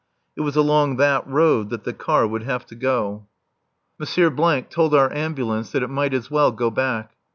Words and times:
It 0.35 0.41
was 0.41 0.55
along 0.55 0.95
that 0.97 1.27
road 1.27 1.69
that 1.69 1.83
the 1.83 1.93
car 1.93 2.25
would 2.25 2.41
have 2.41 2.65
to 2.65 2.75
go. 2.75 3.27
M. 4.01 4.63
told 4.67 4.95
our 4.95 5.13
Ambulance 5.13 5.71
that 5.73 5.83
it 5.83 5.91
might 5.91 6.15
as 6.15 6.31
well 6.31 6.51
go 6.51 6.71
back. 6.71 7.11